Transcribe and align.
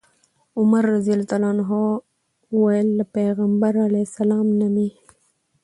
عمر 0.59 0.83
رضي 0.95 1.11
الله 1.17 1.41
عنه 1.51 1.69
وويل: 2.55 2.87
له 2.97 3.03
پيغمبر 3.15 3.73
عليه 3.85 4.03
السلام 4.09 4.47
نه 4.59 4.67
مي 4.75 4.89